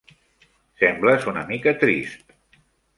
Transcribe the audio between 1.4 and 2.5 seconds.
mica trist.